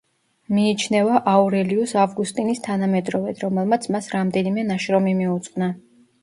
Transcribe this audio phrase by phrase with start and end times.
[0.59, 5.71] მიიჩნევა აურელიუს ავგუსტინის თანამედროვედ, რომელმაც მას რამდენიმე ნაშრომი მიუძღვნა.